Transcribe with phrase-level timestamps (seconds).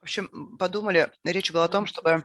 [0.00, 2.24] В общем, подумали, речь была о том, чтобы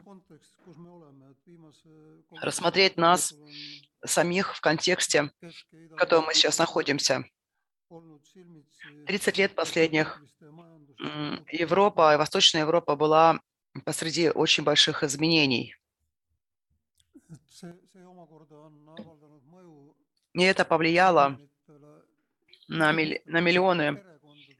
[2.40, 3.34] рассмотреть нас
[4.04, 7.24] самих в контексте, в котором мы сейчас находимся.
[9.06, 10.22] 30 лет последних
[11.50, 13.40] Европа, Восточная Европа была
[13.84, 15.74] посреди очень больших изменений.
[20.34, 21.38] И это повлияло
[22.68, 24.11] на, милли, на миллионы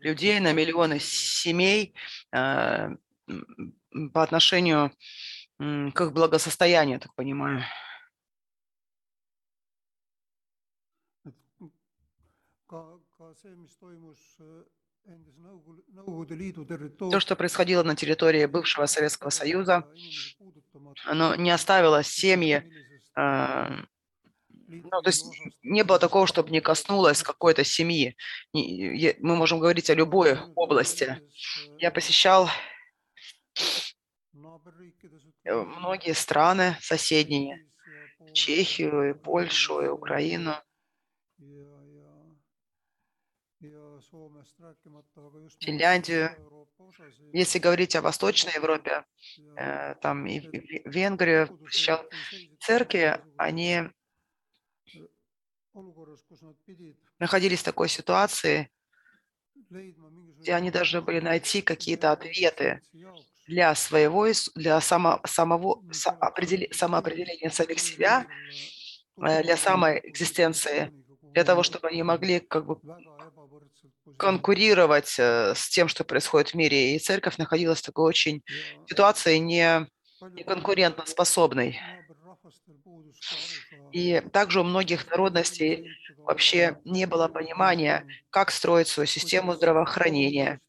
[0.03, 1.95] людей, на миллионы семей
[2.33, 2.91] э,
[4.13, 4.93] по отношению
[5.59, 7.63] к их благосостоянию, так понимаю.
[16.99, 19.89] То, что происходило на территории бывшего Советского Союза,
[21.05, 22.63] оно не оставило семьи
[23.17, 23.85] э,
[24.73, 25.27] ну, то есть
[25.63, 28.17] не было такого, чтобы не коснулось какой-то семьи.
[28.53, 31.21] Мы можем говорить о любой области.
[31.79, 32.49] Я посещал
[35.45, 37.67] э, многие страны соседние,
[38.33, 40.55] Чехию, и Польшу, и Украину.
[45.61, 46.31] Финляндию.
[47.33, 49.05] Если говорить о Восточной Европе,
[49.57, 50.41] э, там и
[50.85, 52.05] Венгрию, посещал
[52.61, 53.91] церкви, они
[57.19, 58.71] находились в такой ситуации,
[59.71, 62.81] где они должны были найти какие-то ответы
[63.47, 68.27] для своего, для само, самого, самоопределения самих себя,
[69.21, 70.93] э, для самой экзистенции,
[71.33, 72.79] для того, чтобы они могли как бы
[74.19, 76.95] конкурировать э, с тем, что происходит в мире.
[76.95, 78.43] И церковь находилась в такой очень
[78.89, 79.87] ситуации не,
[80.33, 81.81] не конкурентоспособной.
[83.93, 90.61] И также у многих народностей вообще не было понимания, как строить свою систему здравоохранения,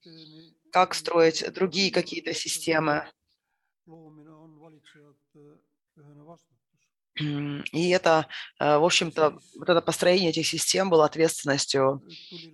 [0.72, 3.06] как строить другие какие-то системы.
[7.72, 8.28] И это,
[8.60, 12.02] э, в общем-то, вот это построение этих систем было ответственностью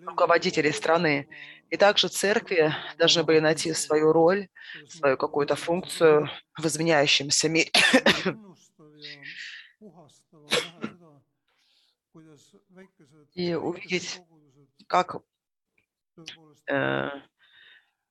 [0.06, 1.30] руководителей страны.
[1.70, 4.50] И также церкви должны были найти свою роль,
[4.90, 7.72] свою какую-то функцию в изменяющемся мире.
[13.34, 14.22] И увидеть,
[14.88, 15.22] как
[16.68, 17.10] э,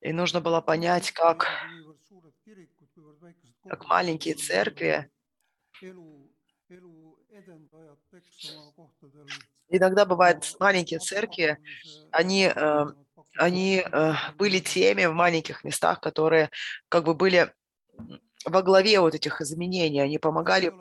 [0.00, 1.48] и нужно было понять, как,
[3.64, 5.10] как маленькие церкви.
[9.70, 11.58] Иногда бывает маленькие церкви,
[12.10, 12.86] они, э,
[13.36, 16.50] они э, были теми в маленьких местах, которые
[16.88, 17.52] как бы были
[18.48, 20.00] во главе вот этих изменений.
[20.00, 20.74] Они помогали,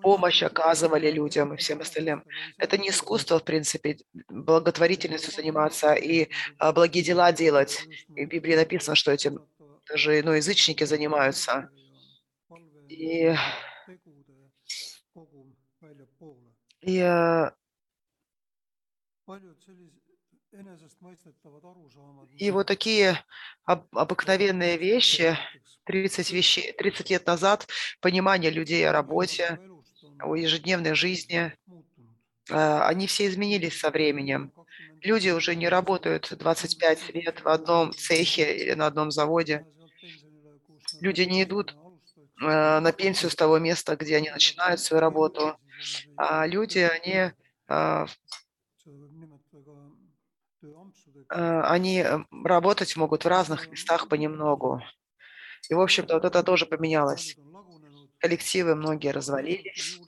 [0.00, 2.24] помощь оказывали людям и всем остальным.
[2.58, 3.98] Это не искусство, в принципе,
[4.28, 6.28] благотворительностью заниматься и
[6.58, 7.88] а, благие дела делать.
[8.14, 9.40] И в Библии написано, что этим
[9.88, 11.68] даже ну, язычники занимаются.
[12.88, 13.34] И,
[16.82, 17.00] и
[22.38, 23.22] и вот такие
[23.64, 25.36] об, обыкновенные вещи,
[25.90, 27.66] 30, вещей, 30 лет назад,
[28.00, 29.58] понимание людей о работе,
[30.20, 31.52] о ежедневной жизни,
[32.50, 34.52] а, они все изменились со временем.
[35.02, 39.66] Люди уже не работают 25 лет в одном цехе или на одном заводе.
[41.00, 41.76] Люди не идут
[42.42, 45.56] а, на пенсию с того места, где они начинают свою работу.
[46.16, 47.32] А люди, они
[47.68, 48.06] а,
[51.74, 52.04] они
[52.44, 54.82] работать могут в разных местах понемногу.
[55.68, 57.36] И, в общем-то, вот это тоже поменялось.
[58.18, 60.00] Коллективы многие развалились,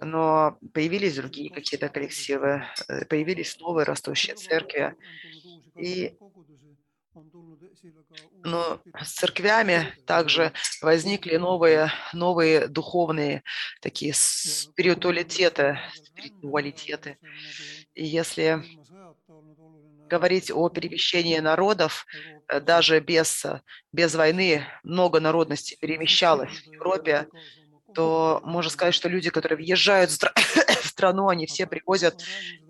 [0.00, 4.94] но появились другие какие-то коллективы, э, появились новые растущие церкви.
[5.76, 6.14] И
[8.44, 10.52] но с церквями также
[10.82, 13.42] возникли новые, новые духовные
[13.80, 17.18] такие спиритуалитеты, спиритуалитеты.
[17.94, 18.62] И если
[20.08, 22.06] говорить о перемещении народов,
[22.48, 23.44] э, даже без,
[23.92, 27.28] без войны много народностей перемещалось в Европе,
[27.96, 30.18] то можно сказать, что люди, которые въезжают в
[30.86, 32.22] страну, они все привозят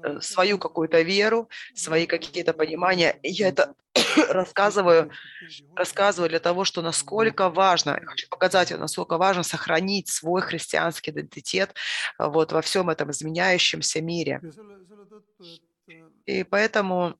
[0.02, 3.18] э, свою какую-то веру, свои какие-то понимания.
[3.22, 3.74] И я это
[4.28, 5.10] рассказываю,
[5.74, 11.74] рассказываю для того, что насколько важно, хочу показать, насколько важно сохранить свой христианский идентитет
[12.20, 14.40] э, вот во всем этом изменяющемся мире.
[16.24, 17.16] И поэтому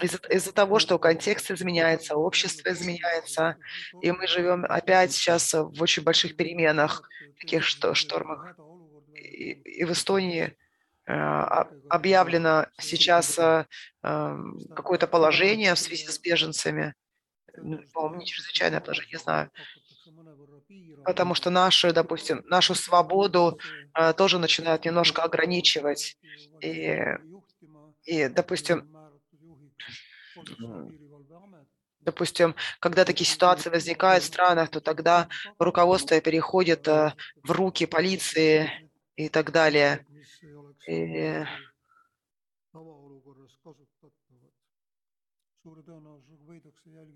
[0.00, 3.56] из-за из того, что контекст изменяется, общество изменяется,
[4.02, 7.08] и мы живем опять сейчас в очень больших переменах,
[7.38, 8.56] таких что, штормах.
[9.14, 10.56] И, и в Эстонии
[11.06, 13.38] объявлено сейчас
[14.02, 16.94] какое-то положение в связи с беженцами,
[17.92, 19.50] по-моему, не чрезвычайное положение, не знаю,
[21.04, 23.60] потому что нашу, допустим, нашу свободу
[24.16, 26.18] тоже начинают немножко ограничивать.
[26.60, 26.98] И,
[28.04, 28.95] и допустим,
[32.06, 35.28] допустим, когда такие ситуации возникают в странах, то тогда
[35.58, 37.12] руководство переходит э,
[37.42, 38.70] в руки полиции
[39.16, 40.06] и так далее.
[40.86, 41.44] И,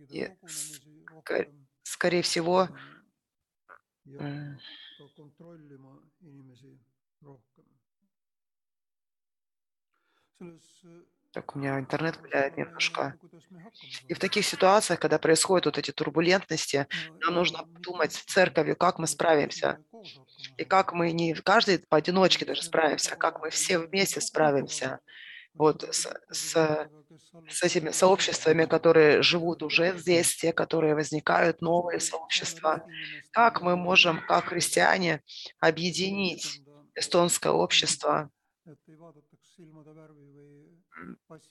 [0.08, 0.26] и
[1.84, 2.68] скорее всего,
[11.32, 13.14] так, у меня интернет гуляет немножко.
[14.08, 16.88] И в таких ситуациях, когда происходят вот эти турбулентности,
[17.20, 19.78] нам нужно думать с церковью, как мы справимся.
[20.56, 24.98] И как мы не каждый поодиночке даже справимся, а как мы все вместе справимся.
[25.54, 26.88] Вот с, с,
[27.48, 32.84] с этими сообществами, которые живут уже здесь, те, которые возникают, новые сообщества.
[33.32, 35.22] Как мы можем, как христиане,
[35.60, 36.62] объединить
[36.94, 38.30] эстонское общество
[39.58, 41.48] с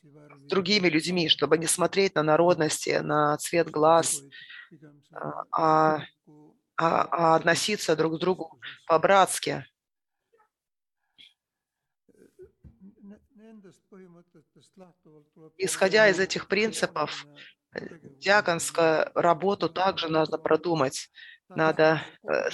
[0.48, 4.22] другими людьми, чтобы не смотреть на народности, на цвет глаз,
[5.52, 6.04] а, а,
[6.78, 9.66] а относиться друг к другу по-братски.
[15.58, 17.26] Исходя из этих принципов,
[17.74, 21.12] диаконскую работу также надо продумать.
[21.50, 22.50] Надо э,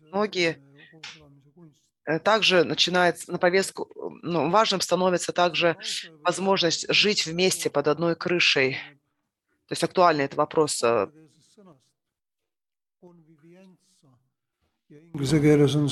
[0.00, 1.29] многие Э,
[2.24, 3.88] также начинается на повестку,
[4.22, 5.76] ну, важным становится также
[6.22, 8.78] возможность жить вместе под одной крышей.
[9.66, 10.82] То есть актуальный это вопрос.
[10.82, 11.08] Э,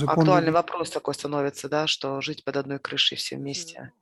[0.07, 3.93] актуальный вопрос такой становится, да, что жить под одной крышей все вместе.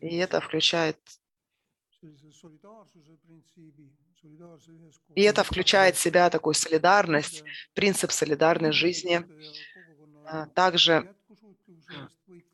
[0.00, 0.98] И это включает
[5.14, 7.44] и это включает в себя такую солидарность,
[7.74, 9.24] принцип солидарной жизни,
[10.54, 11.14] также,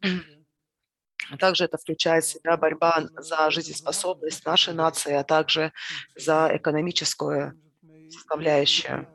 [1.38, 5.72] также это включает в себя борьба за жизнеспособность нашей нации, а также
[6.16, 7.54] за экономическую
[8.10, 9.08] составляющую.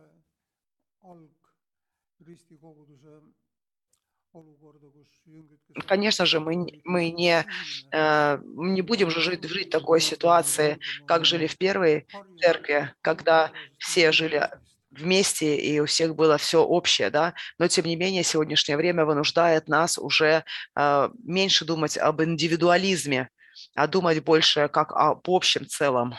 [5.88, 7.45] Конечно же, мы, мы не,
[7.92, 12.07] э, не будем же жить, жить в такой ситуации, как жили в первой
[12.39, 14.50] церкви, когда все жили
[14.98, 19.68] вместе, и у всех было все общее, да, но тем не менее сегодняшнее время вынуждает
[19.68, 20.44] нас уже
[20.76, 23.30] э, меньше думать об индивидуализме,
[23.76, 26.16] а думать больше как об общем целом.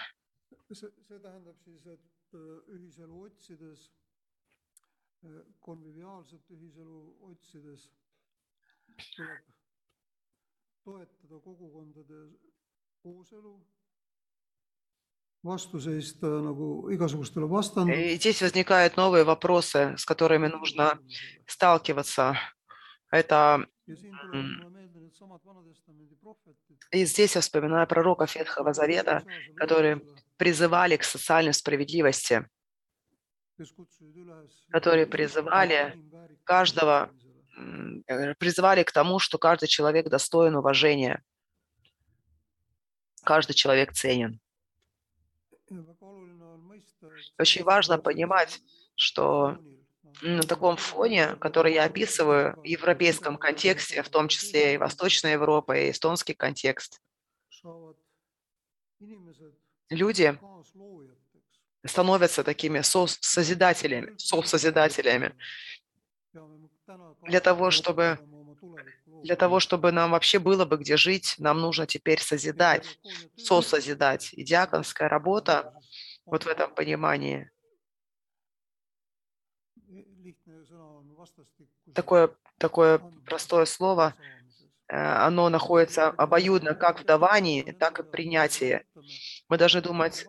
[10.88, 12.18] toetada kogukondade
[13.02, 13.60] kooselu
[17.88, 20.98] и здесь возникают новые вопросы, с которыми нужно
[21.46, 22.36] сталкиваться.
[23.10, 23.66] Это
[26.90, 29.24] и здесь я вспоминаю пророка Ветхого Завета,
[29.56, 30.00] которые
[30.36, 32.46] призывали к социальной справедливости,
[34.70, 35.98] которые призывали
[36.44, 37.10] каждого,
[38.06, 41.22] э, призывали к тому, что каждый человек достоин уважения,
[43.24, 44.40] каждый человек ценен.
[47.38, 48.60] Очень важно понимать,
[48.96, 49.58] что
[50.22, 55.76] на таком фоне, который я описываю, в европейском контексте, в том числе и Восточная Европа,
[55.76, 57.00] и эстонский контекст,
[59.90, 60.38] люди
[61.84, 65.34] становятся такими созидателями, созидателями
[67.22, 68.18] для того, чтобы
[69.22, 72.98] для того, чтобы нам вообще было бы где жить, нам нужно теперь созидать,
[73.36, 74.32] сосозидать.
[74.32, 75.74] И диаконская работа
[76.30, 77.50] вот в этом понимании.
[81.94, 84.14] Такое, такое простое слово,
[84.88, 88.84] э, оно находится обоюдно как в давании, так и в принятии.
[89.48, 90.26] Мы должны думать,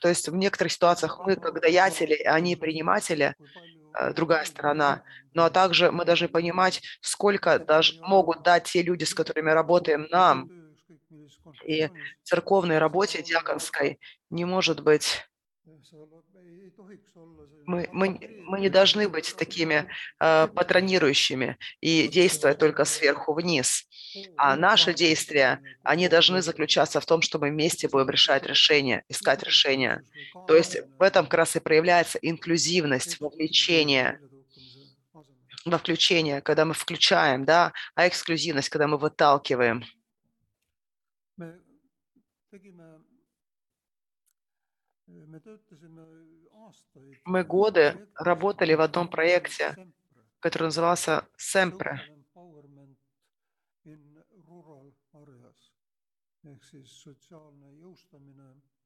[0.00, 3.34] то есть в некоторых ситуациях мы как даятели, а они приниматели,
[3.94, 5.02] Э, другая сторона.
[5.34, 10.06] Ну а также мы должны понимать, сколько даже могут дать те люди, с которыми работаем
[10.10, 10.50] нам.
[11.66, 11.88] И
[12.22, 13.98] церковной работе диаконской
[14.30, 15.26] не может быть.
[17.64, 23.86] Мы, мы, мы не должны быть такими э, патронирующими и действовать только сверху вниз.
[24.36, 29.42] А наши действия, они должны заключаться в том, что мы вместе будем решать решения, искать
[29.42, 30.02] решения.
[30.48, 34.20] То есть в этом как раз и проявляется инклюзивность, вовлечение.
[35.64, 39.84] во включение, когда мы включаем, да, а эксклюзивность, когда мы выталкиваем.
[47.24, 49.74] Мы годы работали в одном проекте,
[50.40, 51.26] который назывался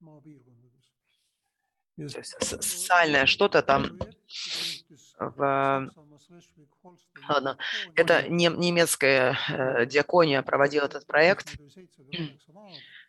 [0.00, 0.92] maapiirkondades.
[2.40, 3.99] Социальное что-то там
[5.18, 5.90] в...
[7.28, 7.58] Ладно,
[7.94, 11.56] это немецкая э, диакония проводила этот проект.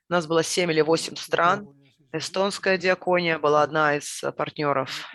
[0.10, 1.68] У нас было 7 или 8 стран.
[2.14, 5.06] Эстонская диакония была одна из партнеров.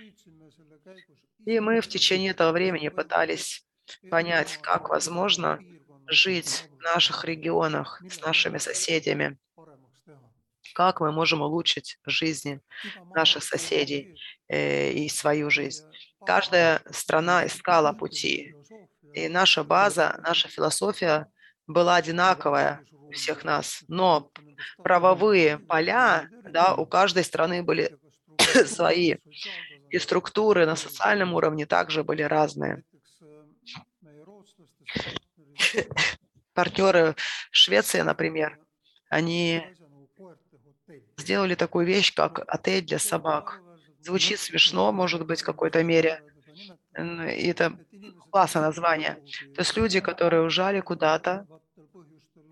[1.46, 3.66] И мы в течение этого времени пытались
[4.11, 5.58] понять, как возможно
[6.06, 9.38] жить в наших регионах с нашими соседями,
[10.75, 12.61] как мы можем улучшить жизни
[13.14, 14.18] наших соседей
[14.49, 15.84] э, и свою жизнь.
[16.25, 18.54] Каждая страна искала пути,
[19.14, 21.26] и наша база, наша философия
[21.66, 24.31] была одинаковая всех нас, но
[24.83, 27.97] правовые поля да, у каждой страны были
[28.66, 29.16] свои,
[29.90, 32.83] и структуры на социальном уровне также были разные
[36.54, 37.14] партнеры
[37.50, 38.59] Швеции, например,
[39.09, 39.62] они
[41.16, 43.61] сделали такую вещь, как отель для собак.
[44.00, 46.23] Звучит смешно, может быть, в какой-то мере.
[46.97, 47.78] И это
[48.31, 49.14] классное название.
[49.54, 51.47] То есть люди, которые ужали куда-то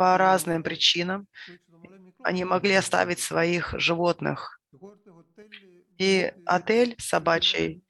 [0.00, 1.26] по разным причинам,
[2.22, 4.58] они могли оставить своих животных.
[5.98, 7.82] И отель собачий,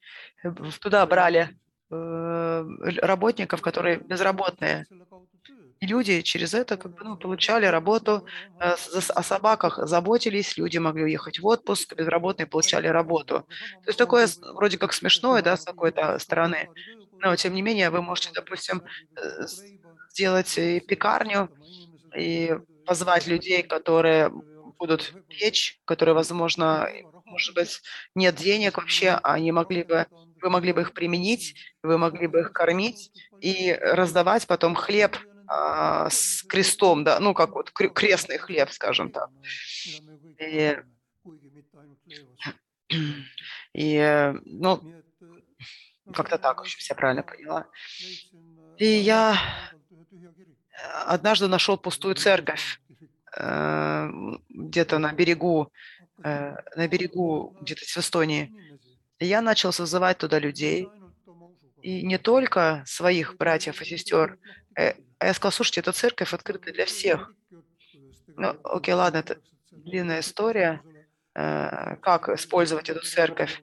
[0.81, 1.57] туда брали
[1.89, 2.65] э,
[3.01, 4.87] работников, которые безработные.
[5.79, 8.27] И люди через это как бы, ну, получали работу,
[8.61, 8.75] э,
[9.15, 13.47] о собаках заботились, люди могли уехать в отпуск, безработные получали работу.
[13.85, 16.71] То есть такое вроде как смешное, да, с какой-то стороны,
[17.21, 18.83] но тем не менее вы можете, допустим,
[19.15, 19.47] э,
[20.11, 20.57] сделать
[20.89, 21.49] пекарню
[22.17, 24.31] и позвать людей, которые
[24.79, 26.89] будут печь, которые, возможно,
[27.25, 27.81] может быть,
[28.15, 30.07] нет денег вообще, а они могли бы,
[30.41, 36.09] вы могли бы их применить, вы могли бы их кормить и раздавать потом хлеб а,
[36.11, 39.31] с крестом, да, ну, как вот крестный хлеб, скажем так.
[40.39, 40.79] И,
[43.75, 45.03] и ну,
[46.15, 47.67] как-то так, вообще все правильно поняла.
[48.79, 49.39] И я
[51.07, 52.81] однажды нашел пустую церковь
[53.37, 54.11] э,
[54.49, 55.73] где-то на берегу,
[56.23, 58.53] э, на берегу где-то в Эстонии.
[59.19, 60.89] Я начал созывать туда людей,
[61.83, 64.39] и не только своих братьев и сестер,
[64.77, 67.33] э, а я сказал, слушайте, эта церковь открыта для всех.
[68.27, 69.39] Ну, окей, ладно, это
[69.71, 70.81] длинная история.
[71.33, 73.63] Как использовать эту церковь?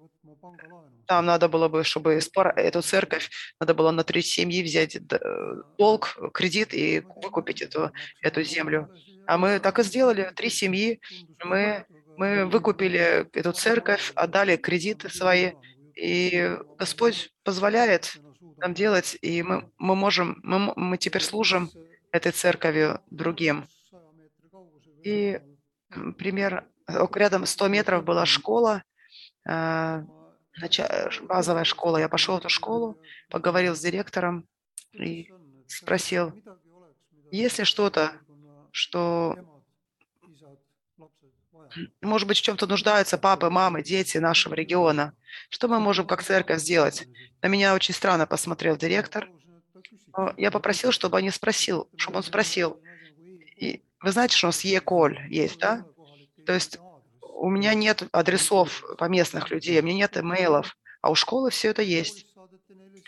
[1.07, 2.19] Там надо было бы, чтобы
[2.55, 4.97] эту церковь, надо было на три семьи взять
[5.77, 8.89] долг, кредит и выкупить эту, эту землю.
[9.25, 10.31] А мы так и сделали.
[10.35, 10.99] Три семьи.
[11.43, 11.85] Мы,
[12.17, 15.53] мы выкупили эту церковь, отдали кредиты свои.
[15.95, 18.17] И Господь позволяет
[18.57, 21.69] нам делать, и мы, мы можем, мы, мы теперь служим
[22.11, 23.67] этой церковью другим.
[25.03, 25.39] И
[26.17, 28.83] пример, рядом 100 метров была школа,
[29.47, 30.03] э,
[31.21, 31.97] базовая школа.
[31.97, 32.99] Я пошел в эту школу,
[33.29, 34.47] поговорил с директором
[34.93, 35.31] и
[35.67, 36.33] спросил,
[37.31, 38.13] есть ли что-то,
[38.71, 39.37] что,
[42.01, 45.13] может быть, в чем-то нуждаются папы, мамы, дети нашего региона–
[45.49, 47.07] что мы можем как церковь сделать?
[47.41, 49.29] На меня очень странно посмотрел директор.
[50.35, 52.81] Я попросил, чтобы они спросил, чтобы он спросил.
[53.55, 55.85] И вы знаете, что у нас Е-коль есть, да?
[56.45, 56.79] То есть
[57.37, 61.81] у меня нет адресов поместных людей, у меня нет имейлов, а у школы все это
[61.81, 62.25] есть.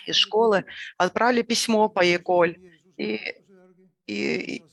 [0.06, 0.66] Из школы
[0.98, 2.58] отправили письмо по Е-коль,
[2.98, 3.20] и,
[4.08, 4.64] и,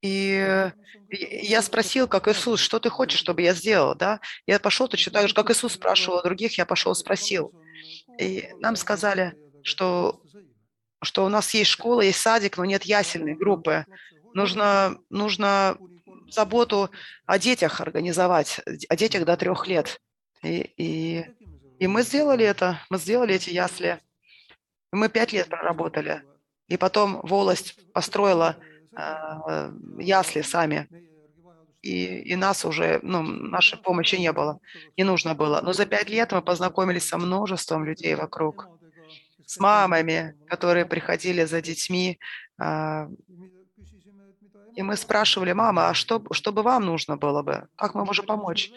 [0.00, 0.70] и
[1.10, 4.20] я спросил, как Иисус, что ты хочешь, чтобы я сделал, да?
[4.46, 7.52] Я пошел точно так же, как Иисус спрашивал других, я пошел спросил.
[8.18, 10.20] И нам сказали, что,
[11.02, 13.86] что у нас есть школа, есть садик, но нет ясельной группы.
[14.34, 15.78] Нужно, нужно
[16.30, 16.90] заботу
[17.26, 20.00] о детях организовать, о детях до трех лет.
[20.42, 21.26] И, и,
[21.78, 24.00] и мы сделали это, мы сделали эти ясли.
[24.92, 26.22] Мы пять лет проработали.
[26.68, 28.56] И потом волость построила
[28.94, 30.88] а, ясли сами.
[31.82, 34.58] И, и нас уже, ну, нашей помощи не было,
[34.96, 35.60] не нужно было.
[35.62, 38.68] Но за пять лет мы познакомились со множеством людей вокруг,
[39.46, 42.18] с мамами, которые приходили за детьми.
[42.60, 43.08] А,
[44.78, 47.66] и мы спрашивали, мама, а что, что бы вам нужно было бы?
[47.74, 48.70] Как мы можем помочь?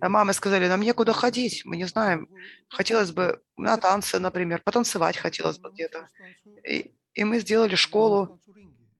[0.00, 2.28] А мамы сказали, нам некуда ходить, мы не знаем.
[2.68, 6.08] Хотелось бы на танцы, например, потанцевать хотелось бы где-то.
[6.62, 8.40] И, и мы сделали школу,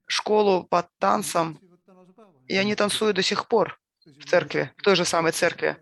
[0.06, 1.60] школу по танцам,
[2.48, 5.76] и они танцуют до сих пор в церкви, в той же самой церкви.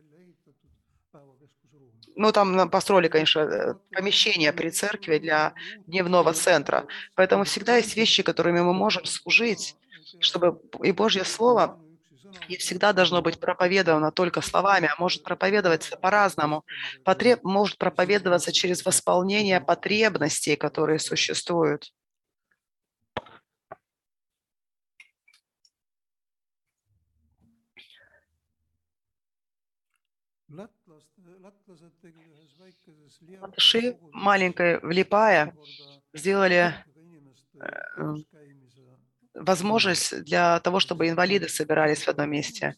[2.17, 5.55] Ну, там построили, конечно, э, помещение при церкви для
[5.87, 6.87] дневного центра.
[7.15, 9.77] Поэтому всегда есть вещи, которыми мы можем служить,
[10.21, 11.79] чтобы и Божье Слово
[12.49, 16.65] не всегда должно быть проповедовано только словами, а может проповедоваться по-разному.
[17.05, 17.43] Потреб...
[17.43, 21.93] Может проповедоваться через восполнение потребностей, которые существуют.
[33.41, 35.55] Латыши маленькой влипая
[36.13, 36.75] сделали
[37.61, 38.15] э,
[39.37, 42.77] возможность для того, чтобы инвалиды собирались в одном месте.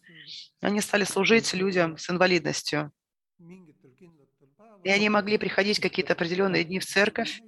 [0.61, 2.93] Они стали служить людям с инвалидностью.
[4.85, 7.41] И они могли приходить какие-то определенные дни в церковь,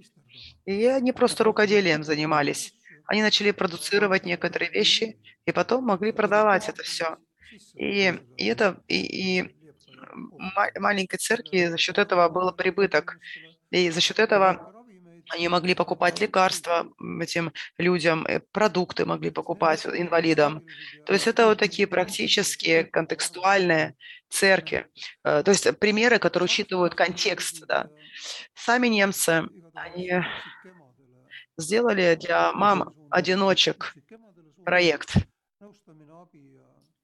[0.64, 2.72] и они просто рукоделием занимались.
[3.06, 7.16] Они начали продуцировать некоторые вещи, и потом могли продавать это все.
[7.74, 9.56] И, и это и, и
[10.78, 13.18] маленькой церкви за счет этого был прибыток.
[13.70, 14.69] И за счет этого
[15.30, 16.86] они могли покупать лекарства
[17.20, 20.64] этим людям, э, продукты могли покупать инвалидам.
[21.06, 23.94] То есть это вот такие практические, контекстуальные
[24.28, 24.86] церкви.
[25.24, 27.66] Э, то есть примеры, которые учитывают контекст.
[27.66, 27.88] Да.
[28.54, 29.44] Сами немцы,
[29.74, 30.24] они
[31.56, 33.94] сделали для мам-одиночек
[34.64, 35.14] проект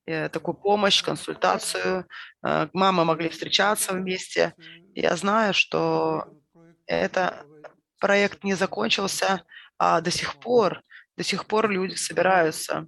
[0.07, 2.07] э, такую помощь, консультацию.
[2.43, 4.55] Мамы могли встречаться вместе.
[4.95, 6.25] Я знаю, что
[6.87, 7.45] это
[8.07, 9.43] проект не закончился,
[9.79, 10.81] а до сих пор,
[11.17, 12.87] до сих пор люди собираются.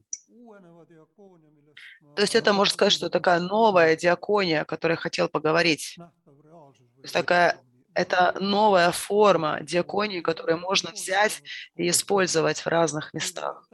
[2.15, 5.97] То есть это, можно сказать, что такая новая диакония, о которой я хотел поговорить.
[6.25, 7.61] То есть такая,
[7.95, 11.43] это новая форма диаконии, которую можно взять
[11.75, 13.69] и использовать в разных местах.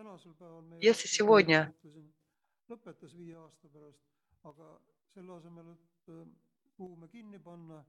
[0.80, 1.74] Если сегодня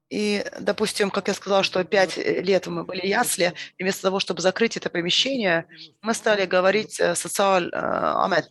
[0.10, 4.42] и, допустим, как я сказала, что пять лет мы были ясли, и вместо того, чтобы
[4.42, 5.66] закрыть это помещение,
[6.02, 8.50] мы стали говорить э, социаль э, амет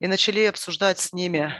[0.00, 1.54] и начали обсуждать с ними.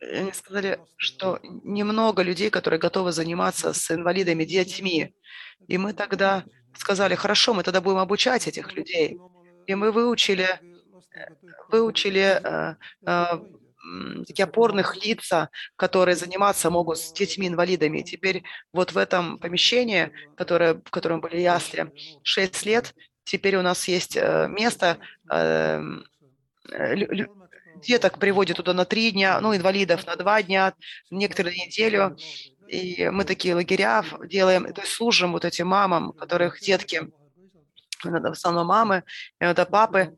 [0.00, 5.14] Они сказали, что немного людей, которые готовы заниматься с инвалидами, детьми.
[5.68, 6.44] И мы тогда
[6.76, 9.18] сказали, хорошо, мы тогда будем обучать этих людей.
[9.66, 10.60] И мы выучили,
[11.14, 11.28] э,
[11.68, 12.76] выучили
[14.26, 18.02] такие опорных лица, которые заниматься могут с детьми-инвалидами.
[18.02, 21.90] Теперь вот в этом помещении, которое, в котором были ясли
[22.22, 24.98] 6 лет, теперь у нас есть э, место,
[25.30, 26.04] эм,
[26.72, 27.26] э,
[27.82, 30.74] деток приводят туда на три дня, ну, инвалидов на два дня,
[31.10, 32.16] некоторые неделю.
[32.68, 37.10] И мы такие лагеря делаем, то есть служим вот этим мамам, которых детки,
[38.02, 39.02] в основном мамы,
[39.40, 40.16] иногда папы,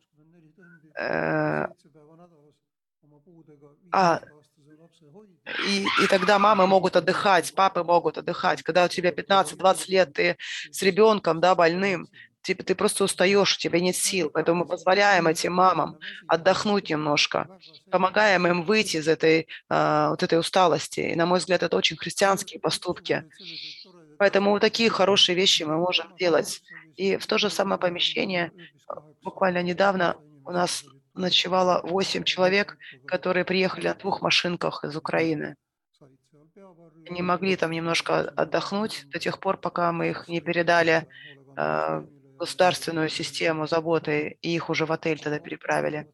[0.98, 1.66] э,
[3.94, 4.20] а,
[5.68, 8.62] и, и тогда мамы могут отдыхать, папы могут отдыхать.
[8.62, 10.36] Когда у тебя 15-20 лет, ты
[10.72, 12.08] с ребенком, да, больным,
[12.42, 14.30] ты, ты просто устаешь, у тебя нет сил.
[14.32, 17.48] Поэтому мы позволяем этим мамам отдохнуть немножко,
[17.90, 21.00] помогаем им выйти из этой, э, вот этой усталости.
[21.00, 23.24] И, на мой взгляд, это очень христианские поступки.
[24.18, 26.62] Поэтому вот такие хорошие вещи мы можем делать.
[26.96, 28.50] И в то же самое помещение
[29.22, 35.56] буквально недавно у нас ночевало 8 человек, которые приехали на двух машинках из Украины.
[37.08, 41.06] Они могли там немножко отдохнуть до тех пор, пока мы их не передали
[41.56, 42.04] э,
[42.38, 46.08] государственную систему заботы, и их уже в отель тогда переправили.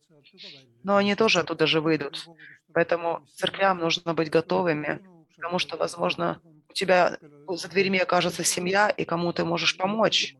[0.83, 2.27] Но они тоже оттуда же выйдут.
[2.73, 5.01] Поэтому церквям нужно быть готовыми,
[5.37, 10.37] потому что, возможно, у тебя за дверями окажется семья, и кому ты можешь помочь.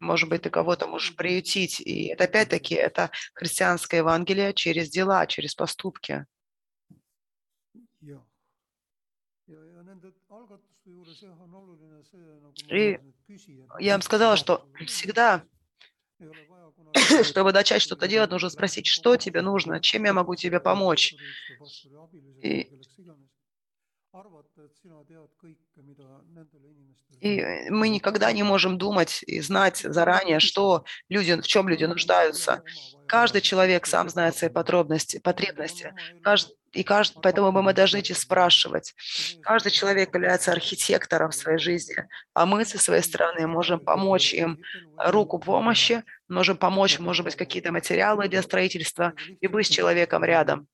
[0.00, 1.80] Может быть, ты кого-то можешь приютить.
[1.80, 6.26] И это опять-таки это христианское Евангелие через дела, через поступки.
[12.68, 12.98] И
[13.78, 15.44] я вам сказала, что всегда,
[17.24, 21.14] чтобы начать что-то делать, нужно спросить, что тебе нужно, чем я могу тебе помочь.
[22.42, 22.70] И
[27.20, 32.62] и мы никогда не можем думать и знать заранее, что люди, в чем люди нуждаются.
[33.06, 35.18] Каждый человек сам знает свои потребности.
[35.18, 35.94] потребности.
[36.72, 38.94] И каждый, поэтому мы должны спрашивать.
[39.42, 41.96] Каждый человек является архитектором своей жизни,
[42.34, 44.58] а мы со своей стороны можем помочь им
[44.96, 50.68] руку помощи, можем помочь, может быть, какие-то материалы для строительства и быть с человеком рядом.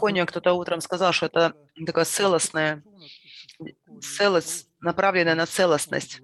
[0.00, 1.54] Коня кто-то утром сказал, что это
[1.86, 2.82] такая целостная,
[4.00, 6.20] целость, направленная на целостность.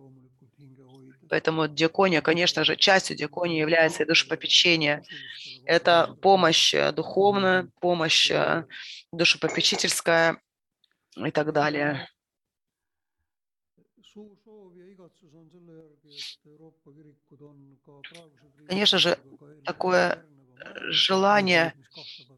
[1.29, 5.03] Поэтому диакония, конечно же, частью диаконии является и душепопечение.
[5.65, 8.67] Это помощь э, духовная, помощь э,
[9.13, 10.41] душепопечительская
[11.17, 12.09] и так далее.
[18.69, 19.19] Конечно же,
[19.65, 20.25] такое
[20.89, 21.75] желание,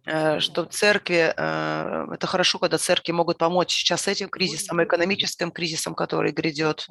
[0.05, 5.95] э, что церкви, э, это хорошо, когда церкви могут помочь сейчас этим кризисом, экономическим кризисом,
[5.95, 6.87] который грядет.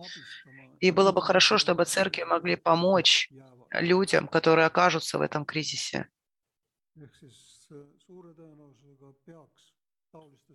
[0.80, 3.30] И было бы хорошо, чтобы церкви могли помочь
[3.72, 6.08] людям, которые окажутся в этом кризисе.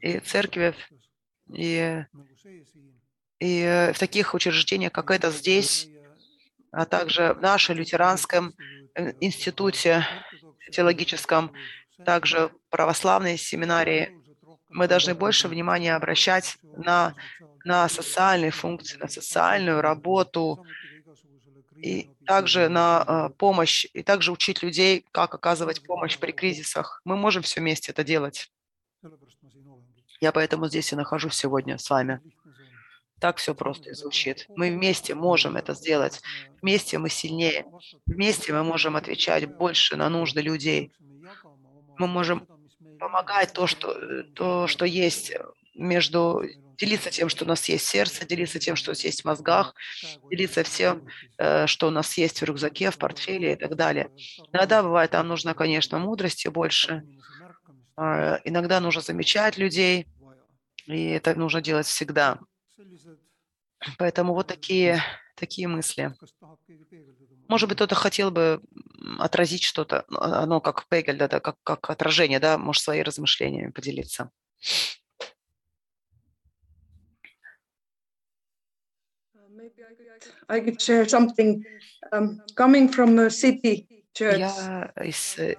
[0.00, 0.74] И церкви,
[1.52, 2.04] и,
[3.40, 5.88] и в таких учреждениях, как это здесь,
[6.70, 8.54] а также в нашем лютеранском
[8.94, 10.06] э, институте
[10.70, 11.52] теологическом,
[12.04, 14.16] также православной семинарии,
[14.68, 17.14] мы должны больше внимания обращать на,
[17.64, 20.64] на социальные функции, на социальную работу,
[21.76, 27.00] и также на э, помощь, и также учить людей, как оказывать помощь при кризисах.
[27.04, 28.52] Мы можем все вместе это делать.
[30.20, 32.20] Я поэтому здесь и нахожусь сегодня с вами.
[33.20, 34.46] Так все просто и звучит.
[34.56, 36.20] Мы вместе можем это сделать.
[36.62, 37.66] Вместе мы сильнее.
[38.06, 40.92] Вместе мы можем отвечать больше на нужды людей.
[41.98, 42.46] Мы можем
[42.98, 45.32] помогать то, что, то, что есть
[45.74, 46.42] между
[46.78, 49.74] делиться тем, что у нас есть сердце, делиться тем, что у нас есть в мозгах,
[50.30, 51.06] делиться всем,
[51.36, 54.08] э, что у нас есть в рюкзаке, в портфеле и так далее.
[54.50, 57.02] Иногда бывает, нам нужно, конечно, мудрости больше.
[57.96, 60.06] А, иногда нужно замечать людей,
[60.86, 62.38] и это нужно делать всегда.
[63.98, 65.02] Поэтому вот такие,
[65.36, 66.14] такие мысли.
[67.48, 68.60] Может быть, кто-то хотел бы
[69.18, 73.70] отразить что-то, а, оно как Пегель, да, да, как, как отражение, да, может, свои размышлениями
[73.70, 74.30] поделиться.
[80.48, 81.64] I could share something
[82.12, 84.38] um, coming from a city church.
[84.38, 85.56] Я из э,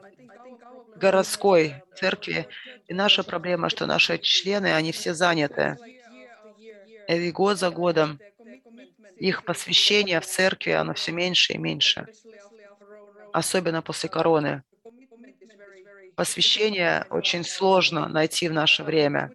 [0.96, 2.48] городской церкви,
[2.88, 5.78] и наша проблема, что наши члены, они все заняты.
[7.12, 8.22] И год за годом
[9.16, 12.10] их посвящение в церкви, оно все меньше и меньше,
[13.32, 14.64] особенно после короны.
[16.16, 19.34] Посвящение очень сложно найти в наше время.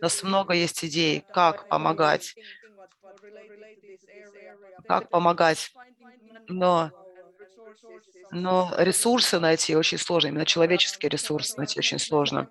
[0.00, 2.36] У нас много есть идей, как помогать,
[4.86, 5.72] как помогать,
[6.48, 6.92] но,
[8.30, 12.48] но ресурсы найти очень сложно, именно человеческие ресурсы найти очень сложно.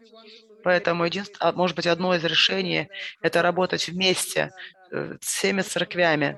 [0.63, 2.89] Поэтому, единственное, а, может быть, одно из решений–
[3.21, 4.51] это работать вместе
[4.91, 6.37] э, с всеми церквями.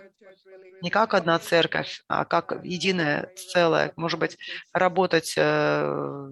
[0.82, 3.94] Не как одна церковь, а как единое целое.
[3.96, 4.38] Может быть,
[4.74, 6.30] работать, э,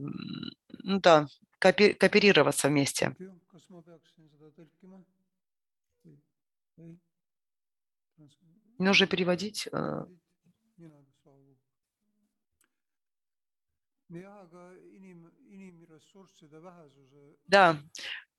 [0.84, 1.28] ну да,
[1.60, 3.16] кооперироваться вместе.
[8.78, 9.68] Нужно переводить.
[9.72, 10.06] Э.
[17.48, 17.78] Да,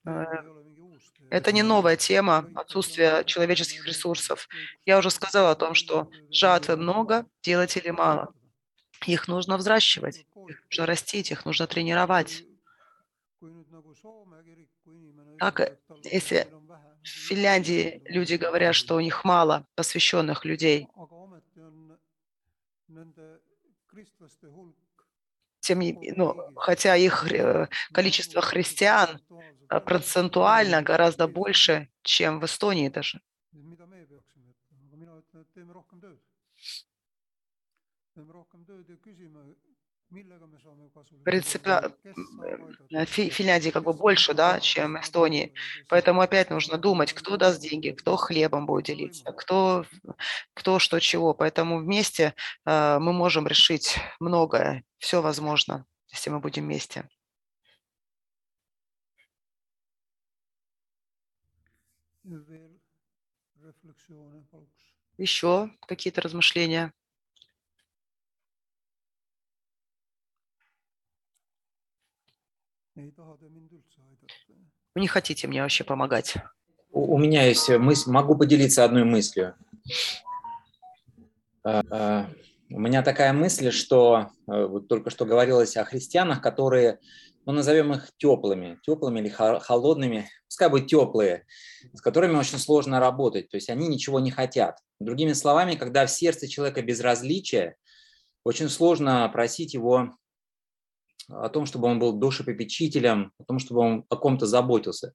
[0.06, 0.24] э,
[1.30, 4.48] это не новая тема, отсутствие человеческих ресурсов.
[4.84, 8.34] Я уже сказала о том, что жатвы много, делателей мало.
[9.06, 12.44] Их нужно взращивать, их нужно растить, их нужно тренировать.
[15.38, 16.46] Так, если
[17.02, 20.88] в Финляндии люди говорят, что у них мало посвященных людей,
[25.62, 29.20] тем не, ну, хотя их э, количество христиан
[29.70, 33.20] э, процентуально гораздо больше, чем в Эстонии даже.
[42.90, 45.54] Э, Финляндии как бы больше, да, чем Эстонии.
[45.88, 49.86] Поэтому опять нужно думать, кто даст деньги, кто хлебом будет делиться, кто,
[50.54, 51.34] кто что чего.
[51.34, 52.34] Поэтому вместе
[52.66, 54.84] э, мы можем решить многое.
[54.98, 57.08] Все возможно, если мы будем вместе.
[65.16, 66.92] Еще какие-то размышления?
[74.94, 76.34] Вы не хотите мне вообще помогать.
[76.90, 79.54] У, у меня есть мысль, могу поделиться одной мыслью.
[81.64, 82.30] А, а,
[82.70, 86.98] У меня такая мысль, что э, вот только что говорилось о христианах, которые,
[87.46, 91.46] ну, назовем их теплыми, теплыми или хо- холодными, пускай будут теплые,
[91.94, 94.78] с которыми очень сложно работать, то есть они ничего не хотят.
[95.00, 97.76] Другими словами, когда в сердце человека безразличие,
[98.44, 100.14] очень сложно просить его
[101.32, 105.12] о том, чтобы он был душепопечителем, о том, чтобы он о ком-то заботился.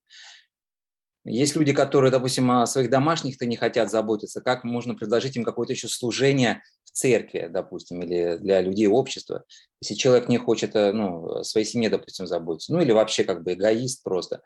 [1.30, 4.42] Есть люди, которые, допустим, о своих домашних-то не хотят заботиться.
[4.42, 9.44] Как можно предложить им какое-то еще служение в церкви, допустим, или для людей общества,
[9.82, 13.54] если человек не хочет э, ну, своей семье, допустим, заботиться, ну или вообще как бы
[13.54, 14.42] эгоист просто.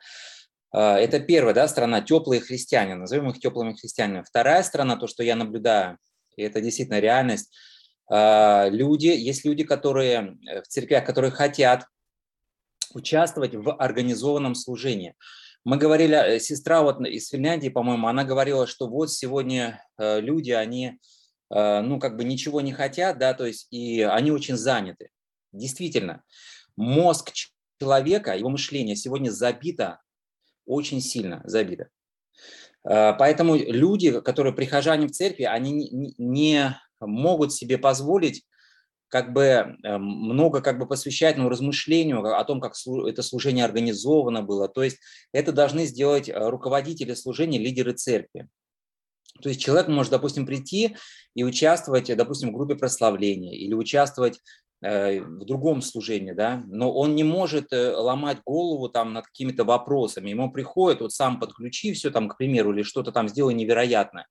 [0.72, 4.24] А, Это первая да, сторона, теплые христиане, назовем их теплыми христианами.
[4.28, 6.00] Вторая сторона, то, что я наблюдаю,
[6.36, 7.54] и это действительно реальность,
[8.70, 11.86] люди, есть люди, которые э, в церквях, которые хотят
[12.94, 15.16] участвовать в организованном служении.
[15.64, 20.52] Мы говорили, э, сестра вот из Финляндии, по-моему, она говорила, что вот сегодня э, люди,
[20.52, 21.00] они,
[21.54, 25.10] ну, как бы ничего не хотят, да, то есть, и они очень заняты.
[25.52, 26.24] Действительно,
[26.78, 27.34] мозг
[27.78, 30.00] человека, его мышление сегодня забито,
[30.66, 31.90] очень сильно забито.
[32.84, 38.46] Э, Поэтому люди, которые прихожане в церкви, они не не могут себе позволить
[39.12, 42.74] как бы э, много как бы посвящать ну, размышлению о том, как
[43.06, 44.70] это служение организовано было.
[44.70, 45.00] То есть
[45.34, 48.48] это должны сделать э, руководители служения, лидеры церкви.
[49.42, 50.96] То есть человек может, допустим, прийти
[51.36, 54.40] и участвовать, э, допустим, в группе прославления или участвовать
[54.84, 60.32] в другом служении, да, но он не может ломать голову там над какими-то вопросами.
[60.32, 64.26] Ему приходит, вот сам подключи все там, к примеру, или что-то там сделай невероятное.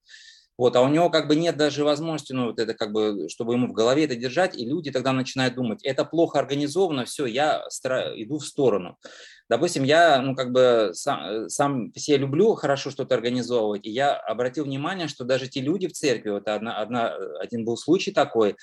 [0.60, 3.54] Вот, а у него как бы нет даже возможности, ну, вот это как бы, чтобы
[3.54, 7.64] ему в голове это держать, и люди тогда начинают думать, это плохо организовано, все, я
[7.72, 8.98] стра- иду в сторону.
[9.48, 14.64] Допустим, я, ну, как бы сам, сам себе люблю хорошо что-то организовывать, и я обратил
[14.64, 18.54] внимание, что даже те люди в церкви, вот одна, одна, один был случай такой,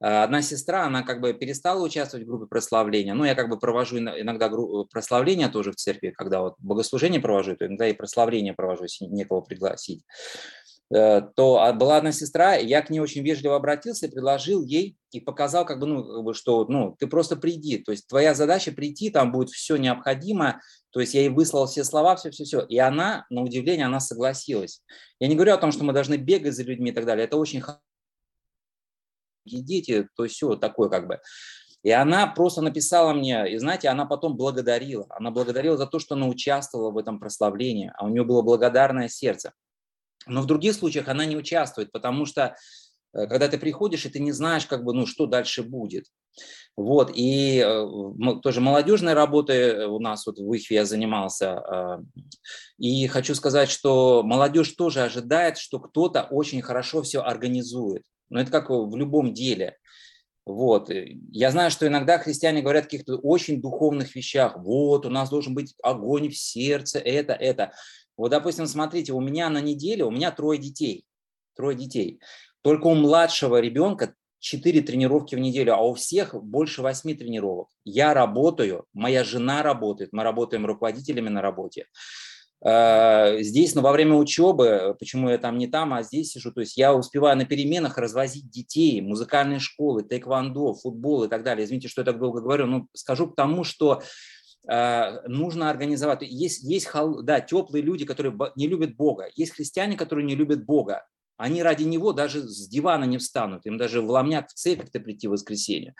[0.00, 3.14] а, Одна сестра, она как бы перестала участвовать в группе прославления.
[3.14, 4.50] Ну, я как бы провожу ино- иногда
[4.90, 9.40] прославления тоже в церкви, когда вот богослужение провожу, то иногда и прославление провожу, если некого
[9.40, 10.63] пригласить э,
[10.94, 15.66] то а, была одна сестра, я к ней очень вежливо обратился предложил ей и показал,
[15.66, 19.10] как бы, ну, как бы, что ну, ты просто приди, то есть твоя задача прийти,
[19.10, 23.42] там будет все необходимое, то есть я ей выслал все слова, все-все-все, и она, на
[23.42, 24.82] удивление, она согласилась.
[25.18, 27.38] Я не говорю о том, что мы должны бегать за людьми и так далее, это
[27.38, 27.60] очень
[29.44, 31.18] дети, то все такое как бы.
[31.82, 35.06] И она просто написала мне, и знаете, она потом благодарила.
[35.10, 39.08] Она благодарила за то, что она участвовала в этом прославлении, а у нее было благодарное
[39.08, 39.52] сердце.
[40.26, 42.56] Но в других случаях она не участвует, потому что
[43.12, 46.06] э, когда ты приходишь, и ты не знаешь, как бы, ну, что дальше будет.
[46.76, 47.86] Вот, и э,
[48.42, 51.62] тоже молодежной работой э, у нас вот в ИХВе я занимался.
[51.72, 52.22] э,
[52.78, 58.02] И хочу сказать, что молодежь тоже ожидает, что кто-то очень хорошо все организует.
[58.28, 59.76] Но это как в любом деле.
[60.46, 60.90] Вот.
[60.90, 64.56] и Я знаю, что иногда христиане говорят о каких-то очень духовных вещах.
[64.58, 67.72] Вот, у нас должен быть огонь в сердце, это, это.
[68.16, 71.04] Вот, допустим, смотрите, у меня на неделе, у меня трое детей.
[71.56, 72.20] Трое детей.
[72.62, 77.68] Только у младшего ребенка 4 тренировки в неделю, а у всех больше 8 тренировок.
[77.84, 81.86] Я работаю, моя жена работает, мы работаем руководителями на работе.
[82.62, 86.60] Э, Здесь, ну, во время учебы, почему я там не там, а здесь сижу, то
[86.60, 91.64] есть я успеваю на переменах развозить детей, музыкальные школы, тэквондо, футбол и так далее.
[91.64, 94.02] Извините, что я так долго говорю, но скажу к тому, что
[94.66, 96.22] нужно организовать.
[96.22, 96.88] Есть, есть
[97.22, 99.28] да, теплые люди, которые не любят Бога.
[99.34, 101.06] Есть христиане, которые не любят Бога.
[101.36, 103.66] Они ради него даже с дивана не встанут.
[103.66, 105.94] Им даже в ломняк в церковь-то прийти в воскресенье.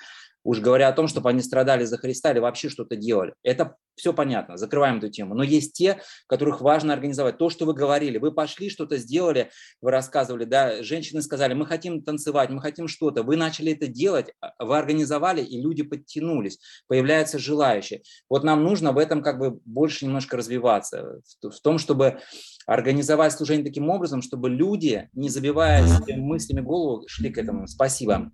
[0.44, 3.34] Уж говоря о том, чтобы они страдали за Христа или вообще что-то делали.
[3.42, 5.34] Это все понятно, закрываем эту тему.
[5.34, 7.38] Но есть те, которых важно организовать.
[7.38, 12.02] То, что вы говорили, вы пошли, что-то сделали, вы рассказывали, да, женщины сказали, мы хотим
[12.02, 13.22] танцевать, мы хотим что-то.
[13.22, 18.02] Вы начали это делать, а, вы организовали, и люди подтянулись, появляются желающие.
[18.28, 22.20] Вот нам нужно в этом как бы больше немножко развиваться, в том, чтобы
[22.66, 27.66] организовать служение таким образом, чтобы люди, не забивая себе мыслями голову, шли к этому.
[27.66, 28.30] Спасибо.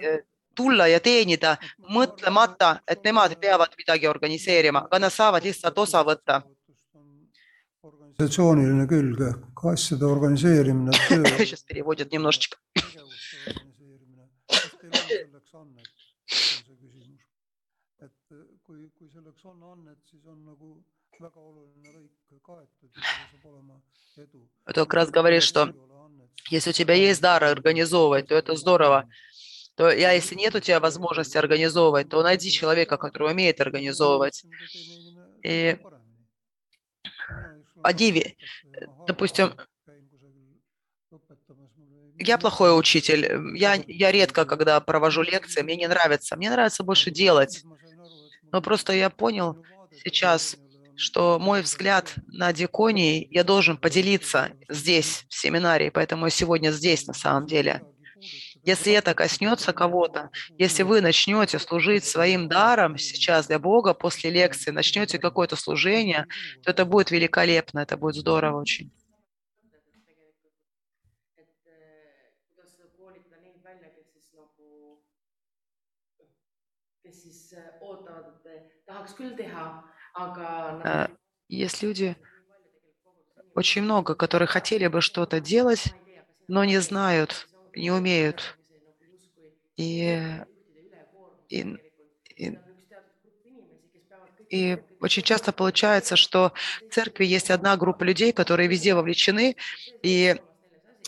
[0.00, 0.20] eh,
[0.58, 1.56] tulla ja teenida,
[1.94, 6.42] mõtlemata, et nemad peavad midagi organiseerima, aga nad saavad lihtsalt osa võtta.
[7.88, 10.90] organisatsiooniline külg ehk asjade organiseerimine,
[18.02, 20.74] et äh, kui, kui selleks on annet, siis on nagu
[24.66, 25.72] Это как раз говорит, что
[26.50, 29.06] если у тебя есть дар организовывать, то это здорово.
[29.76, 34.46] То я, если нет у тебя возможности организовывать, то найди человека, который умеет организовывать.
[35.42, 35.76] И
[37.82, 38.34] они, ве-
[39.06, 39.54] допустим,
[42.18, 43.26] я плохой учитель.
[43.26, 46.36] м, Я, я редко, когда провожу лекции, мне не нравится.
[46.36, 47.64] Мне нравится больше делать.
[48.52, 49.58] Но просто я понял
[49.90, 50.56] сейчас,
[50.98, 57.06] что мой взгляд на диконии я должен поделиться здесь, в семинаре, поэтому я сегодня здесь
[57.06, 57.82] на самом деле.
[58.64, 64.72] Если это коснется кого-то, если вы начнете служить своим даром сейчас для Бога после лекции,
[64.72, 66.26] начнете какое-то служение,
[66.62, 68.90] то это будет великолепно, это будет здорово очень.
[78.48, 79.87] eh, tahaks küll teha,
[81.48, 82.16] Есть люди,
[83.54, 85.94] очень много, которые хотели бы что-то делать,
[86.46, 88.58] но не знают, не умеют.
[89.76, 90.20] И,
[91.48, 91.76] и,
[92.36, 92.58] и,
[94.50, 96.52] и очень часто получается, что
[96.88, 99.56] в церкви есть одна группа людей, которые везде вовлечены,
[100.02, 100.36] и,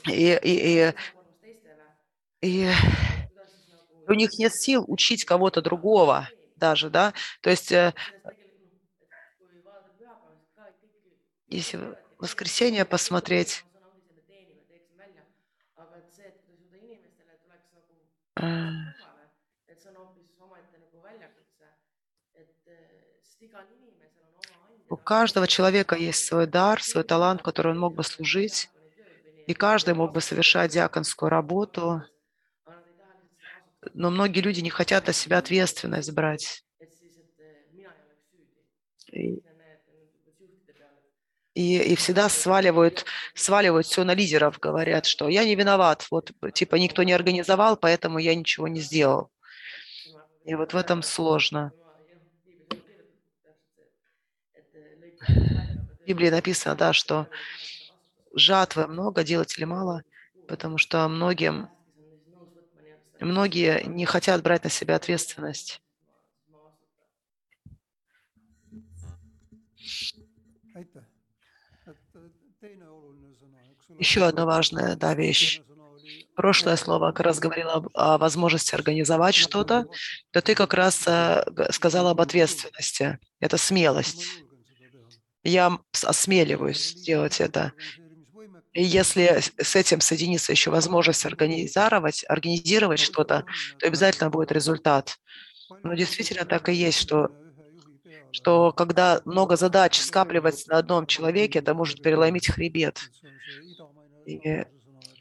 [0.07, 0.95] и, и, и,
[2.43, 2.71] и
[4.07, 8.35] у них нет сил учить кого-то другого даже, да, то есть э, если в воскресенье
[8.35, 8.49] посмотреть, э, et
[9.43, 9.49] see on
[9.81, 11.40] hoopis omaette nagu väljakutse, et eh, sest igal
[23.71, 27.95] inimesel on oma ande у каждого человека есть свой дар, свой талант, который он мог
[27.95, 28.71] бы служить,
[29.47, 32.03] и каждый мог бы совершать диаконскую работу,
[33.95, 36.65] но многие люди не хотят на себя ответственность брать.
[39.13, 39.50] et
[41.61, 46.77] и, и всегда сваливают, сваливают все на лидеров, говорят, что я не виноват, вот типа
[46.77, 49.31] никто не организовал, поэтому я ничего не сделал.
[50.45, 51.73] И вот в этом сложно.
[55.29, 57.29] В Библии написано, да, что
[58.35, 60.03] жатвы много, делателей мало,
[60.47, 61.69] потому что многим,
[63.21, 65.81] многие не хотят брать на себя ответственность.
[70.75, 71.10] aitäh.
[73.99, 75.63] Еще одна важная да, вещь.
[76.35, 79.87] Прошлое слово как раз говорило об- о возможности организовать что-то,
[80.33, 83.19] то ты как раз э, сказала об ответственности.
[83.41, 84.25] Это смелость.
[85.45, 87.73] Я осмеливаюсь сделать это.
[88.73, 93.45] И если с- с этим соединится еще возможность организовать, организировать что-то,
[93.79, 95.17] то обязательно будет результат.
[95.83, 97.31] Но действительно так и есть, что,
[98.33, 102.99] что когда много задач скапливается на одном человеке, это может переломить хребет.
[104.27, 104.65] И-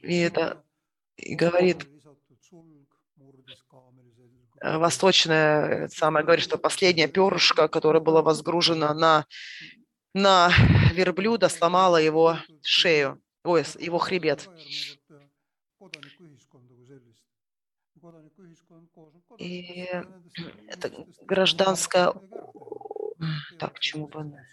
[0.02, 0.64] и это
[1.18, 1.86] И говорит,
[4.62, 9.26] э, восточная, самое говорит, что последняя перышко, которое было возгружено на,
[10.14, 10.52] на
[10.94, 14.50] верблюда, сломало его шею, ой, его хребет.
[19.38, 19.88] И
[20.68, 20.92] это
[21.22, 22.14] гражданское...
[23.58, 24.22] Так, чему бы...
[24.22, 24.46] она?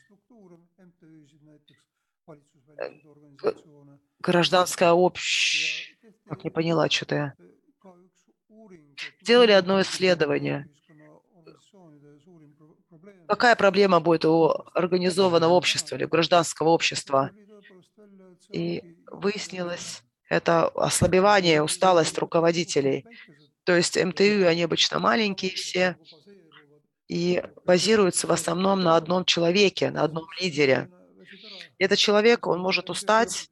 [4.20, 5.96] Гражданское общее...
[6.28, 7.34] Так, не поняла, что-то я.
[9.20, 10.68] Сделали одно исследование.
[13.28, 17.30] Какая проблема будет у организованного общества или гражданского общества?
[18.50, 23.04] И выяснилось, это ослабевание, усталость руководителей.
[23.64, 25.96] То есть МТУ, они обычно маленькие все
[27.08, 30.90] и базируются в основном на одном человеке, на одном лидере.
[31.78, 33.48] Этот человек, он может устать,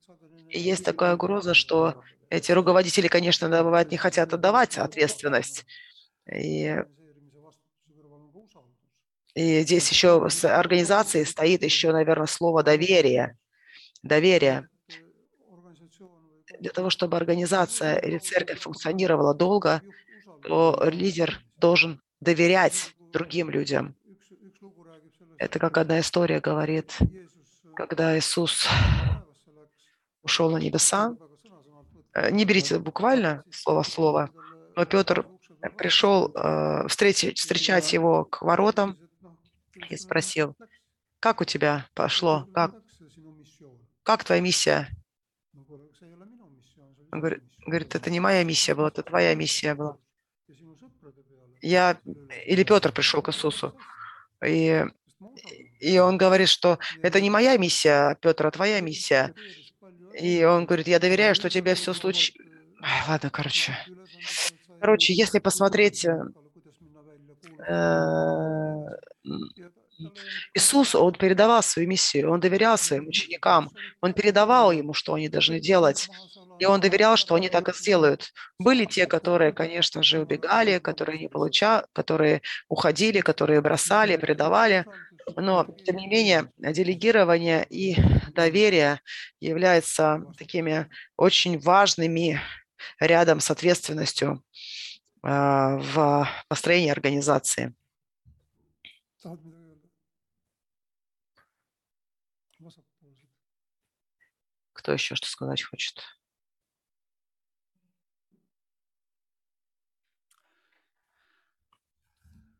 [0.49, 5.64] и есть такая угроза, что эти руководители, конечно, бывает, не хотят отдавать ответственность.
[6.33, 6.77] И,
[9.35, 13.37] и здесь еще с организацией стоит еще, наверное, слово доверие.
[14.03, 14.69] Доверие.
[16.61, 19.83] Для того, чтобы организация или церковь функционировала долго,
[20.43, 23.94] то лидер должен доверять другим людям.
[25.38, 26.98] Это как одна история говорит,
[27.77, 28.66] когда Иисус
[30.22, 31.16] ушел на небеса.
[32.12, 34.31] Э, Не берите буквально слово в слово,
[34.77, 35.27] но Петр
[35.79, 38.98] пришел э, встретить, встречать его к воротам
[39.90, 40.57] и спросил,
[41.20, 42.74] как у тебя пошло, как,
[44.03, 44.88] как твоя миссия?
[47.12, 49.96] Он говорит, это не моя миссия была, это твоя миссия была.
[51.62, 51.98] Я,
[52.46, 53.74] или Петр пришел к Иисусу,
[54.46, 54.85] и
[55.80, 59.35] И он говорит, что это не моя миссия, Петр, а твоя миссия.
[60.18, 62.42] И он говорит, я доверяю, что у тебя все случится.
[63.08, 63.76] Ладно, короче.
[64.80, 66.22] Короче, если посмотреть, э,
[70.55, 73.71] Иисус, Он передавал свою миссию, Он доверял своим ученикам,
[74.01, 76.09] Он передавал ему, что они должны делать,
[76.59, 78.33] и Он доверял, что они так и сделают.
[78.59, 84.85] Были те, которые, конечно же, убегали, которые не получали, которые уходили, которые бросали, предавали,
[85.37, 87.97] но, тем не менее, делегирование и
[88.33, 89.01] доверие
[89.40, 92.40] являются такими очень важными
[93.01, 94.42] рядом с ответственностью
[95.23, 97.75] а, в построении организации.
[104.83, 106.02] Кто еще что сказать хочет?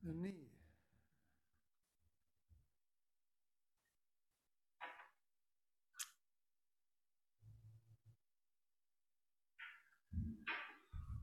[0.04, 0.50] nii .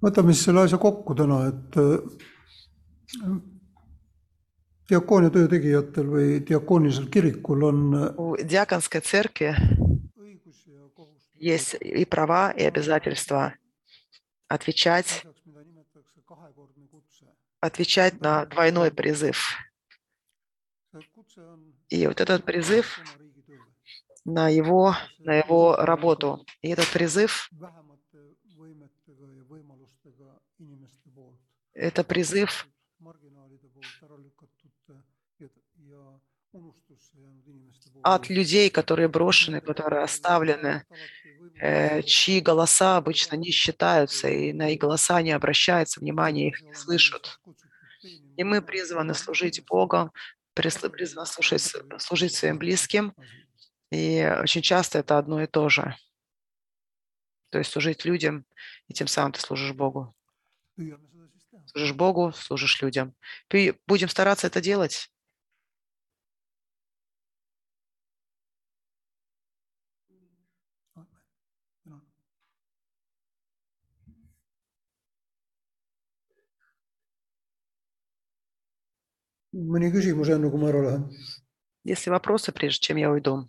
[0.07, 3.33] võtame siis selle asja kokku täna , et äh,
[4.91, 7.83] diakoonia töö tegijatel või diakoonilisel kirikul on
[8.17, 9.01] У диаконской
[11.42, 13.56] есть и права, и обязательства
[14.48, 15.26] отвечать,
[17.60, 19.58] отвечать на двойной призыв.
[21.90, 23.00] И вот этот призыв
[24.24, 26.46] на его, на его работу.
[26.62, 27.50] И этот призыв.
[31.74, 32.68] Это призыв
[38.04, 41.21] от людей, которые брошены, которые оставлены, э,
[42.06, 47.40] чьи голоса обычно не считаются, и на их голоса не обращается внимания, их не слышат.
[48.36, 50.12] И мы призваны служить Богу,
[50.54, 53.14] призваны служить, служить своим близким,
[53.92, 55.96] и очень часто это одно и то же.
[57.52, 58.46] То есть служить людям,
[58.88, 60.16] и тем самым ты служишь Богу.
[61.68, 63.14] Служишь Богу, служишь людям.
[63.86, 65.12] Будем стараться это делать.
[79.54, 81.10] Mõni küsimus enne, kui ma ära lähen?
[81.84, 83.48] Если вопросы, прежде чем я уйду.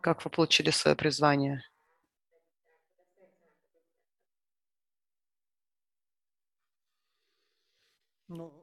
[0.00, 1.62] Как вы получили свое призвание?
[8.32, 8.61] no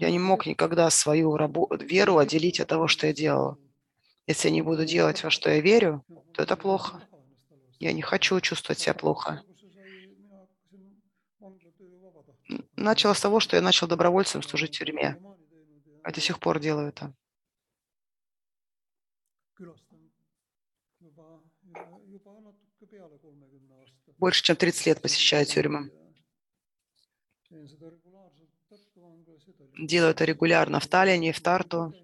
[0.00, 3.56] Я не мог никогда свою рабо- веру отделить от того, что я делал.
[4.26, 7.02] Если я не буду делать, во что я верю, то это плохо.
[7.80, 9.42] Я не хочу чувствовать себя плохо.
[12.50, 15.16] Н- Начал с того, что я начал добровольцем служить в тюрьме.
[16.02, 17.12] А до сих пор делаю это.
[24.18, 25.92] Больше чем 30 лет посещаю тюрьмы.
[29.78, 31.94] Делаю это регулярно в Таллине и в Тарту.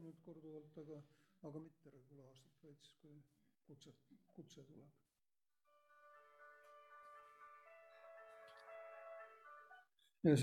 [10.22, 10.36] Когда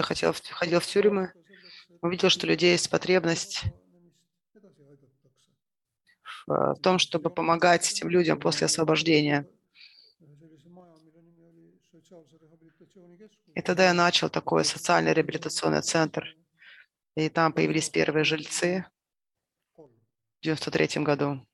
[0.00, 1.32] я хотел, ходил в тюрьмы,
[2.00, 3.62] увидел, что у людей есть потребность.
[6.46, 9.48] В э, том, чтобы помогать этим людям после освобождения.
[13.54, 16.36] И тогда я начал такой социальный реабилитационный центр.
[17.14, 18.86] И там появились первые жильцы
[19.76, 19.90] в
[20.42, 21.46] 93 году.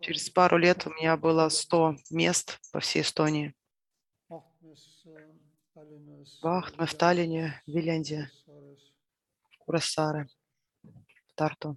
[0.00, 3.54] Через пару лет у меня было 100 мест по всей Эстонии.
[4.28, 4.42] В
[6.46, 10.26] Ахтме, в Таллине, в Виленде, в Курасаре,
[11.36, 11.76] teistele,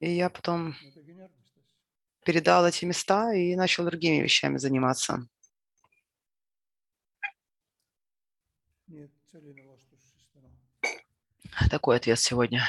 [0.00, 1.76] И я потом ma tegin järgmist asja.
[2.24, 5.28] передал эти места и начал другими вещами заниматься.
[11.70, 12.64] Такой ответ сегодня.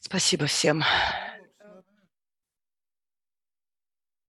[0.00, 0.82] Спасибо всем.